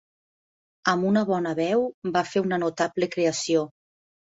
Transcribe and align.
Amb 0.93 1.05
una 1.09 1.23
bona 1.27 1.51
veu, 1.61 1.85
va 2.17 2.25
fer 2.33 2.45
una 2.47 2.61
notable 2.67 3.13
creació. 3.19 3.65